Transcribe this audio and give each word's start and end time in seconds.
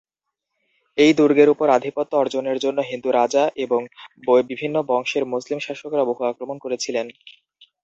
এই 0.97 1.11
দুর্গের 1.17 1.49
উপর 1.49 1.67
আধিপত্য 1.69 2.11
অর্জনের 2.17 2.57
জন্য 2.59 2.79
হিন্দু 2.89 3.09
রাজা 3.11 3.43
এবং 3.65 3.81
বিভিন্ন 4.49 4.75
বংশের 4.89 5.23
মুসলিম 5.33 5.59
শাসকরা 5.61 6.03
বহু 6.09 6.21
আক্রমণ 6.25 6.57
করেছিলেন। 6.61 7.07